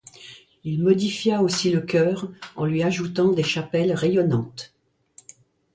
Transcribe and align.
Il 0.63 0.81
modifia 0.81 1.43
aussi 1.43 1.69
le 1.69 1.79
chœur 1.81 2.27
en 2.55 2.65
lui 2.65 2.81
ajoutant 2.81 3.29
des 3.33 3.43
chapelles 3.43 3.93
rayonnantes. 3.93 4.73